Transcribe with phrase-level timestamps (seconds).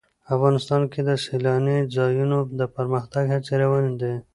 [0.35, 4.13] افغانستان کې د سیلاني ځایونو د پرمختګ هڅې روانې دي.